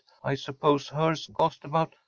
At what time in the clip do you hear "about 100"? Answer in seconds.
1.63-1.93